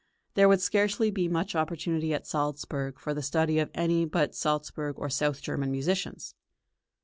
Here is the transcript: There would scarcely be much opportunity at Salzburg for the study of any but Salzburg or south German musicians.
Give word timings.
There 0.33 0.49
would 0.49 0.61
scarcely 0.61 1.11
be 1.11 1.27
much 1.29 1.53
opportunity 1.55 2.11
at 2.11 2.25
Salzburg 2.25 2.97
for 2.97 3.13
the 3.13 3.21
study 3.21 3.59
of 3.59 3.69
any 3.75 4.03
but 4.03 4.33
Salzburg 4.33 4.97
or 4.97 5.11
south 5.11 5.43
German 5.43 5.69
musicians. 5.69 6.33